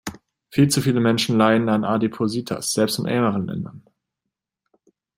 [0.49, 3.83] Viel zu viele Menschen leiden an Adipositas, selbst in ärmeren Ländern.